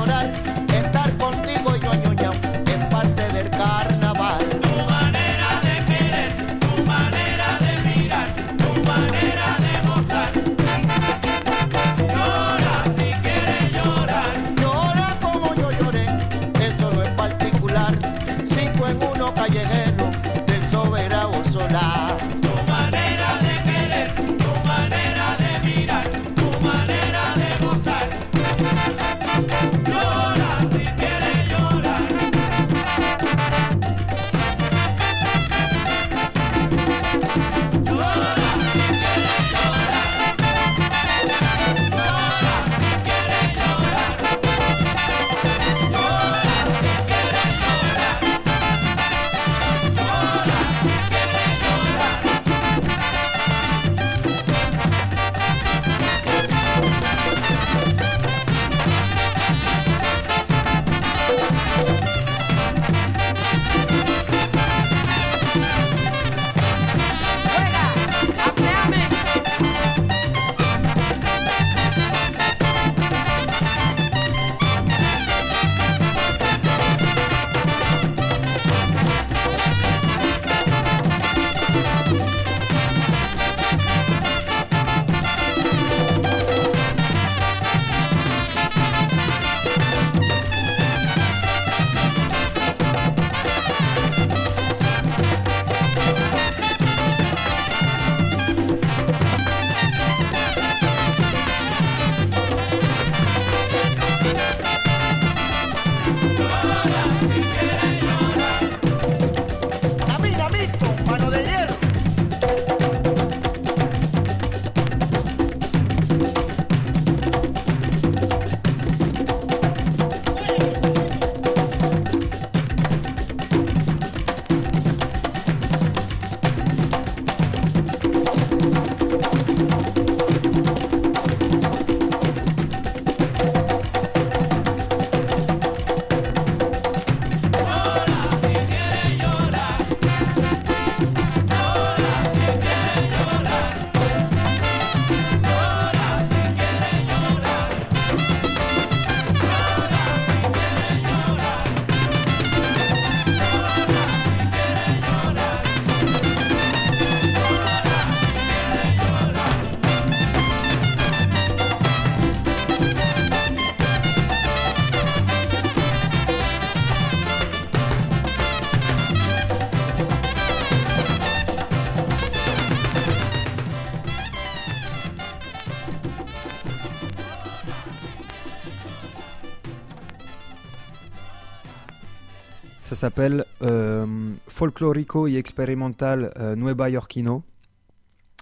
s'appelle 183.06 183.44
euh, 183.62 184.04
Folklorico 184.48 185.28
y 185.28 185.36
Experimental 185.36 186.32
euh, 186.40 186.56
Nueva 186.56 186.90
Yorkino. 186.90 187.44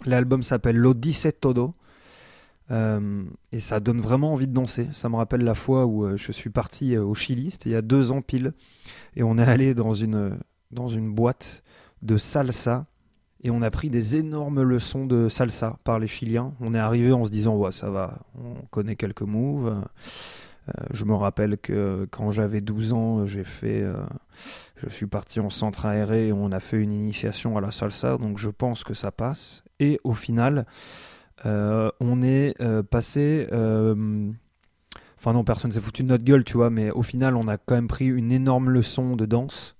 L'album 0.06 0.42
s'appelle 0.42 0.76
L'Odyssée 0.76 1.32
Todo. 1.32 1.74
Euh, 2.70 3.24
et 3.52 3.60
ça 3.60 3.78
donne 3.78 4.00
vraiment 4.00 4.32
envie 4.32 4.46
de 4.46 4.54
danser. 4.54 4.88
Ça 4.92 5.10
me 5.10 5.16
rappelle 5.16 5.42
la 5.42 5.54
fois 5.54 5.84
où 5.84 6.16
je 6.16 6.32
suis 6.32 6.48
parti 6.48 6.96
au 6.96 7.12
Chili, 7.12 7.50
c'était 7.50 7.68
il 7.68 7.72
y 7.74 7.76
a 7.76 7.82
deux 7.82 8.10
ans 8.10 8.22
pile, 8.22 8.54
et 9.16 9.22
on 9.22 9.36
est 9.36 9.42
allé 9.42 9.74
dans 9.74 9.92
une, 9.92 10.38
dans 10.70 10.88
une 10.88 11.12
boîte 11.12 11.62
de 12.00 12.16
salsa, 12.16 12.86
et 13.42 13.50
on 13.50 13.60
a 13.60 13.70
pris 13.70 13.90
des 13.90 14.16
énormes 14.16 14.62
leçons 14.62 15.04
de 15.04 15.28
salsa 15.28 15.78
par 15.84 15.98
les 15.98 16.06
Chiliens. 16.06 16.54
On 16.60 16.74
est 16.74 16.78
arrivé 16.78 17.12
en 17.12 17.26
se 17.26 17.30
disant, 17.30 17.54
ouais, 17.54 17.70
ça 17.70 17.90
va, 17.90 18.20
on 18.42 18.64
connaît 18.70 18.96
quelques 18.96 19.20
moves. 19.20 19.84
Euh, 20.68 20.72
je 20.92 21.04
me 21.04 21.14
rappelle 21.14 21.58
que 21.58 22.06
quand 22.10 22.30
j'avais 22.30 22.60
12 22.60 22.92
ans, 22.92 23.26
j'ai 23.26 23.44
fait, 23.44 23.82
euh, 23.82 23.94
je 24.76 24.88
suis 24.88 25.06
parti 25.06 25.40
en 25.40 25.50
centre 25.50 25.86
aéré 25.86 26.28
et 26.28 26.32
on 26.32 26.52
a 26.52 26.60
fait 26.60 26.78
une 26.78 26.92
initiation 26.92 27.56
à 27.56 27.60
la 27.60 27.70
salsa, 27.70 28.16
donc 28.16 28.38
je 28.38 28.50
pense 28.50 28.84
que 28.84 28.94
ça 28.94 29.10
passe. 29.10 29.62
Et 29.80 30.00
au 30.04 30.14
final, 30.14 30.66
euh, 31.46 31.90
on 32.00 32.22
est 32.22 32.56
passé. 32.90 33.46
Enfin, 35.18 35.32
non, 35.32 35.44
personne 35.44 35.72
s'est 35.72 35.80
foutu 35.80 36.02
de 36.02 36.08
notre 36.08 36.24
gueule, 36.24 36.44
tu 36.44 36.56
vois, 36.56 36.70
mais 36.70 36.90
au 36.90 37.02
final, 37.02 37.36
on 37.36 37.48
a 37.48 37.56
quand 37.56 37.74
même 37.74 37.88
pris 37.88 38.06
une 38.06 38.30
énorme 38.30 38.70
leçon 38.70 39.16
de 39.16 39.26
danse. 39.26 39.76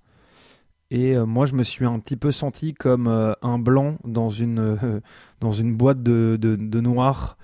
Et 0.91 1.17
moi, 1.17 1.45
je 1.45 1.55
me 1.55 1.63
suis 1.63 1.85
un 1.85 1.99
petit 1.99 2.15
peu 2.15 2.31
senti 2.31 2.73
comme 2.73 3.07
un 3.41 3.59
blanc 3.59 3.97
dans 4.05 4.29
une, 4.29 5.01
dans 5.39 5.51
une 5.51 5.75
boîte 5.75 6.03
de, 6.03 6.37
de, 6.39 6.55
de 6.55 6.81
noir 6.81 7.37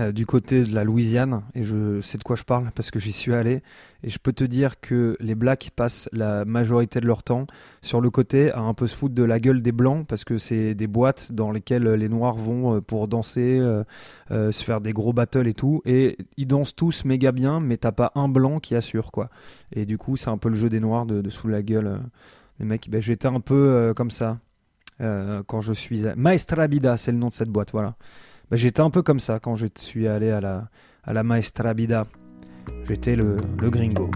euh, 0.00 0.10
du 0.10 0.24
côté 0.24 0.64
de 0.64 0.74
la 0.74 0.84
Louisiane. 0.84 1.42
Et 1.54 1.64
je 1.64 2.00
sais 2.00 2.16
de 2.16 2.22
quoi 2.22 2.34
je 2.36 2.44
parle 2.44 2.70
parce 2.74 2.90
que 2.90 2.98
j'y 2.98 3.12
suis 3.12 3.34
allé. 3.34 3.62
Et 4.02 4.08
je 4.08 4.18
peux 4.18 4.32
te 4.32 4.42
dire 4.42 4.80
que 4.80 5.16
les 5.20 5.34
blacks 5.34 5.70
passent 5.76 6.08
la 6.12 6.44
majorité 6.44 7.00
de 7.00 7.06
leur 7.06 7.22
temps 7.22 7.46
sur 7.82 8.00
le 8.00 8.08
côté 8.08 8.50
à 8.52 8.60
un 8.60 8.74
peu 8.74 8.86
se 8.86 8.96
foutre 8.96 9.14
de 9.14 9.22
la 9.22 9.38
gueule 9.38 9.60
des 9.60 9.70
blancs 9.72 10.06
parce 10.06 10.24
que 10.24 10.38
c'est 10.38 10.74
des 10.74 10.86
boîtes 10.86 11.32
dans 11.32 11.50
lesquelles 11.50 11.84
les 11.84 12.08
noirs 12.08 12.36
vont 12.36 12.76
euh, 12.76 12.80
pour 12.80 13.06
danser, 13.06 13.58
euh, 13.60 13.84
se 14.30 14.64
faire 14.64 14.80
des 14.80 14.92
gros 14.92 15.12
battles 15.12 15.46
et 15.46 15.54
tout. 15.54 15.82
Et 15.84 16.16
ils 16.36 16.46
dansent 16.46 16.74
tous 16.74 17.04
méga 17.04 17.30
bien, 17.30 17.60
mais 17.60 17.76
t'as 17.76 17.92
pas 17.92 18.12
un 18.14 18.28
blanc 18.28 18.60
qui 18.60 18.74
assure 18.74 19.12
quoi. 19.12 19.28
Et 19.72 19.84
du 19.84 19.98
coup, 19.98 20.16
c'est 20.16 20.30
un 20.30 20.38
peu 20.38 20.48
le 20.48 20.54
jeu 20.54 20.70
des 20.70 20.80
noirs 20.80 21.04
de, 21.04 21.28
sous 21.28 21.48
la 21.48 21.62
gueule. 21.62 22.00
les 22.58 22.64
mecs, 22.64 22.88
ben, 22.88 23.02
j'étais 23.02 23.28
un 23.28 23.40
peu 23.40 23.92
comme 23.94 24.10
ça 24.10 24.38
quand 24.98 25.60
je 25.60 25.72
suis. 25.72 26.06
à- 26.06 26.14
Maestra 26.14 26.66
Vida, 26.66 26.96
c'est 26.96 27.12
le 27.12 27.18
nom 27.18 27.28
de 27.28 27.34
cette 27.34 27.48
boîte, 27.48 27.72
voilà. 27.72 27.96
Ben, 28.52 28.58
j'étais 28.58 28.82
un 28.82 28.90
peu 28.90 29.00
comme 29.00 29.18
ça 29.18 29.40
quand 29.40 29.56
je 29.56 29.66
suis 29.76 30.06
allé 30.06 30.30
à 30.30 30.68
la, 31.10 31.22
Maestra 31.22 31.72
Vida. 31.72 32.06
J'étais 32.86 33.16
le 33.16 33.36
gringo. 33.70 34.10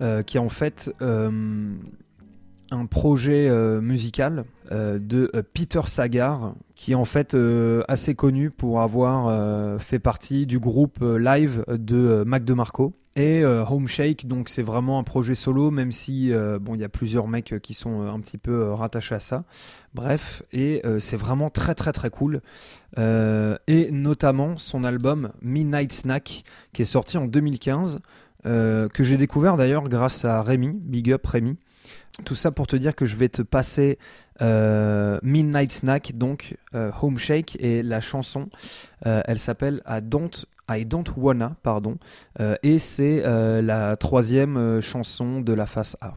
Euh, 0.00 0.22
qui 0.22 0.36
est 0.36 0.40
en 0.40 0.48
fait 0.48 0.90
euh, 1.00 1.30
un 2.72 2.86
projet 2.86 3.48
euh, 3.48 3.80
musical 3.80 4.44
de 4.70 5.30
Peter 5.52 5.82
Sagar, 5.84 6.54
qui 6.74 6.92
est 6.92 6.94
en 6.94 7.04
fait 7.04 7.36
assez 7.88 8.14
connu 8.14 8.50
pour 8.50 8.80
avoir 8.80 9.78
fait 9.78 9.98
partie 9.98 10.46
du 10.46 10.58
groupe 10.58 11.00
live 11.02 11.62
de 11.68 12.24
Mac 12.24 12.42
DeMarco. 12.42 12.94
Et 13.14 13.44
euh, 13.44 13.62
Home 13.66 13.88
Shake, 13.88 14.26
donc 14.26 14.48
c'est 14.48 14.62
vraiment 14.62 14.98
un 14.98 15.02
projet 15.02 15.34
solo, 15.34 15.70
même 15.70 15.92
si 15.92 16.32
euh, 16.32 16.58
bon, 16.58 16.74
il 16.74 16.80
y 16.80 16.84
a 16.84 16.88
plusieurs 16.88 17.28
mecs 17.28 17.52
euh, 17.52 17.58
qui 17.58 17.74
sont 17.74 18.00
euh, 18.00 18.10
un 18.10 18.20
petit 18.20 18.38
peu 18.38 18.72
rattachés 18.72 19.14
à 19.14 19.20
ça. 19.20 19.44
Bref, 19.92 20.42
et 20.52 20.80
c'est 21.00 21.18
vraiment 21.18 21.50
très 21.50 21.74
très 21.74 21.92
très 21.92 22.08
cool. 22.08 22.40
Et 22.96 23.90
notamment 23.90 24.56
son 24.56 24.84
album 24.84 25.32
Midnight 25.42 25.92
Snack, 25.92 26.44
qui 26.72 26.80
est 26.80 26.86
sorti 26.86 27.18
en 27.18 27.26
2015, 27.26 28.00
euh, 28.46 28.88
que 28.88 29.04
j'ai 29.04 29.18
découvert 29.18 29.58
d'ailleurs 29.58 29.90
grâce 29.90 30.24
à 30.24 30.40
Rémi, 30.40 30.72
Big 30.80 31.12
Up 31.12 31.26
Rémi. 31.26 31.58
Tout 32.24 32.34
ça 32.34 32.50
pour 32.52 32.66
te 32.66 32.74
dire 32.74 32.94
que 32.94 33.04
je 33.04 33.16
vais 33.16 33.28
te 33.28 33.42
passer 33.42 33.98
Midnight 34.40 35.72
Snack, 35.72 36.12
donc 36.14 36.56
Home 36.72 37.18
Shake, 37.18 37.58
et 37.60 37.82
la 37.82 38.00
chanson, 38.00 38.48
elle 39.04 39.38
s'appelle 39.38 39.82
I 39.86 40.00
Don't, 40.00 40.46
I 40.68 40.84
Don't 40.84 41.04
Wanna, 41.16 41.56
pardon, 41.62 41.98
euh, 42.40 42.56
et 42.62 42.78
c'est 42.78 43.22
euh, 43.24 43.62
la 43.62 43.96
troisième 43.96 44.56
euh, 44.56 44.80
chanson 44.80 45.40
de 45.40 45.52
la 45.52 45.66
face 45.66 45.96
A. 46.00 46.16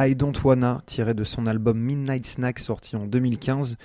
I 0.00 0.14
Don't 0.14 0.32
Wanna, 0.42 0.82
tiré 0.86 1.14
de 1.14 1.24
son 1.24 1.46
album 1.46 1.78
Midnight 1.78 2.26
Snack, 2.26 2.58
sorti 2.58 2.96
en 2.96 3.06
2015. 3.06 3.76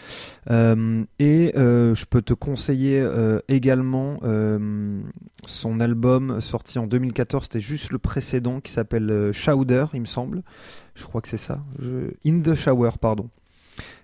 Euh, 0.49 1.03
et 1.19 1.51
euh, 1.57 1.93
je 1.93 2.05
peux 2.05 2.21
te 2.21 2.33
conseiller 2.33 2.99
euh, 2.99 3.39
également 3.47 4.19
son 5.45 5.79
album 5.79 6.39
sorti 6.39 6.79
en 6.79 6.87
2014, 6.87 7.43
c'était 7.43 7.61
juste 7.61 7.91
le 7.91 7.99
précédent, 7.99 8.61
qui 8.61 8.71
s'appelle 8.71 9.31
Showder, 9.33 9.85
il 9.93 10.01
me 10.01 10.05
semble. 10.05 10.41
Je 10.95 11.03
crois 11.03 11.21
que 11.21 11.27
c'est 11.27 11.37
ça. 11.37 11.59
In 12.25 12.39
the 12.41 12.55
Shower, 12.55 12.91
pardon. 12.99 13.29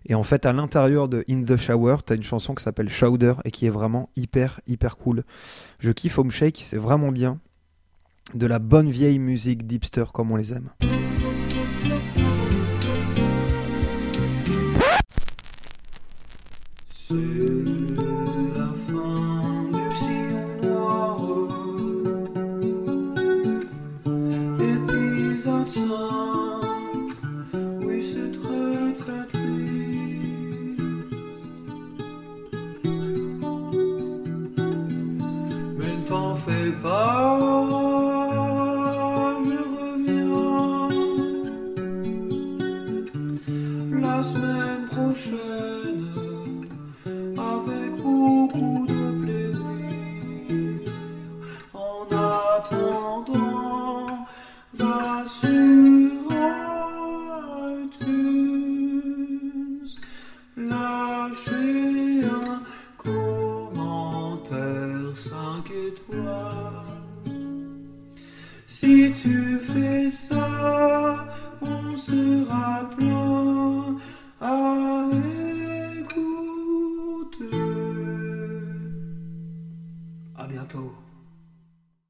Et 0.05 0.15
en 0.15 0.23
fait, 0.23 0.45
à 0.45 0.53
l'intérieur 0.53 1.07
de 1.07 1.23
In 1.29 1.43
the 1.43 1.55
Shower, 1.55 1.97
t'as 2.05 2.15
une 2.15 2.23
chanson 2.23 2.53
qui 2.53 2.63
s'appelle 2.63 2.89
Showder 2.89 3.35
et 3.45 3.51
qui 3.51 3.65
est 3.65 3.69
vraiment 3.69 4.09
hyper, 4.15 4.59
hyper 4.67 4.97
cool. 4.97 5.23
Je 5.79 5.91
kiffe 5.91 6.17
Home 6.19 6.31
Shake, 6.31 6.61
c'est 6.63 6.77
vraiment 6.77 7.11
bien. 7.11 7.39
De 8.33 8.45
la 8.45 8.59
bonne 8.59 8.89
vieille 8.89 9.19
musique 9.19 9.65
d'hipster 9.65 10.05
comme 10.13 10.31
on 10.31 10.35
les 10.35 10.53
aime. 10.53 10.69
C'est 17.11 17.80